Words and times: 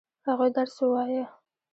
هغوی 0.27 0.49
درس 0.57 0.75
ووايه؟ 0.81 1.25